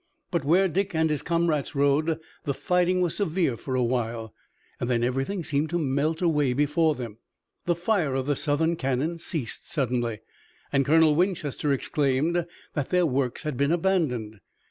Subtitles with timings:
[0.31, 4.33] But where Dick and his comrades rode the fighting was severe for a while.
[4.79, 7.19] Then everything seemed to melt away before them.
[7.65, 10.21] The fire of the Southern cannon ceased suddenly,
[10.73, 14.39] and Colonel Winchester exclaimed that their works had been abandoned.